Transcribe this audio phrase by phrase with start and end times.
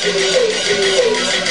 [0.00, 1.49] すごい!